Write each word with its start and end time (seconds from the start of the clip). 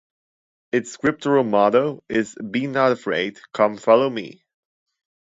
Its 0.71 0.91
scriptural 0.91 1.43
motto 1.43 2.03
is 2.09 2.33
"Be 2.49 2.65
Not 2.65 2.91
Afraid...Come 2.91 3.77
Follow 3.77 4.09
Me". 4.09 4.43